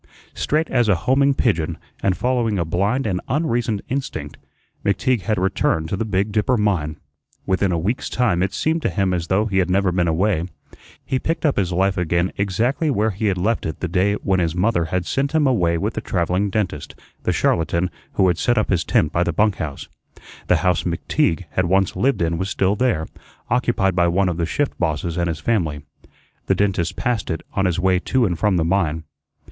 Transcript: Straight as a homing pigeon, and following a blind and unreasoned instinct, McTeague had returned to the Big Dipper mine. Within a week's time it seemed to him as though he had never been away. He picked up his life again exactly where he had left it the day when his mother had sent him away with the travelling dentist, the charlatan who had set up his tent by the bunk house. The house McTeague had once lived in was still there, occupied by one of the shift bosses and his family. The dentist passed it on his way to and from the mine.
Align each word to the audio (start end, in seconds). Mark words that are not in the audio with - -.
Straight 0.33 0.67
as 0.71 0.89
a 0.89 0.95
homing 1.05 1.35
pigeon, 1.35 1.77
and 2.01 2.17
following 2.17 2.57
a 2.57 2.65
blind 2.65 3.05
and 3.05 3.21
unreasoned 3.27 3.83
instinct, 3.87 4.37
McTeague 4.83 5.21
had 5.21 5.37
returned 5.37 5.89
to 5.89 5.95
the 5.95 6.05
Big 6.05 6.31
Dipper 6.31 6.57
mine. 6.57 6.97
Within 7.45 7.71
a 7.71 7.77
week's 7.77 8.09
time 8.09 8.41
it 8.41 8.51
seemed 8.51 8.81
to 8.81 8.89
him 8.89 9.13
as 9.13 9.27
though 9.27 9.45
he 9.45 9.59
had 9.59 9.69
never 9.69 9.91
been 9.91 10.07
away. 10.07 10.45
He 11.05 11.19
picked 11.19 11.45
up 11.45 11.55
his 11.55 11.71
life 11.71 11.97
again 11.99 12.33
exactly 12.35 12.89
where 12.89 13.11
he 13.11 13.27
had 13.27 13.37
left 13.37 13.63
it 13.63 13.79
the 13.79 13.87
day 13.87 14.15
when 14.15 14.39
his 14.39 14.55
mother 14.55 14.85
had 14.85 15.05
sent 15.05 15.33
him 15.33 15.45
away 15.45 15.77
with 15.77 15.93
the 15.93 16.01
travelling 16.01 16.49
dentist, 16.49 16.95
the 17.21 17.31
charlatan 17.31 17.91
who 18.13 18.27
had 18.27 18.39
set 18.39 18.57
up 18.57 18.69
his 18.71 18.83
tent 18.83 19.11
by 19.11 19.21
the 19.23 19.31
bunk 19.31 19.57
house. 19.57 19.87
The 20.47 20.55
house 20.65 20.81
McTeague 20.81 21.45
had 21.51 21.65
once 21.67 21.95
lived 21.95 22.23
in 22.23 22.39
was 22.39 22.49
still 22.49 22.75
there, 22.75 23.05
occupied 23.51 23.95
by 23.95 24.07
one 24.07 24.29
of 24.29 24.37
the 24.37 24.47
shift 24.47 24.79
bosses 24.79 25.15
and 25.15 25.27
his 25.27 25.39
family. 25.39 25.83
The 26.47 26.55
dentist 26.55 26.95
passed 26.95 27.29
it 27.29 27.41
on 27.53 27.65
his 27.67 27.79
way 27.79 27.99
to 27.99 28.25
and 28.25 28.39
from 28.39 28.57
the 28.57 28.65
mine. 28.65 29.03